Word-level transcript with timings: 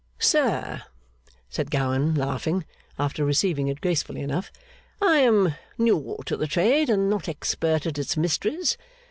'Sir,' 0.17 0.81
said 1.47 1.69
Gowan, 1.69 2.15
laughing, 2.15 2.65
after 2.97 3.23
receiving 3.23 3.67
it 3.67 3.81
gracefully 3.81 4.21
enough, 4.21 4.51
'I 4.99 5.17
am 5.19 5.55
new 5.77 6.17
to 6.25 6.35
the 6.35 6.47
trade, 6.47 6.89
and 6.89 7.07
not 7.07 7.29
expert 7.29 7.85
at 7.85 7.99
its 7.99 8.17
mysteries. 8.17 8.79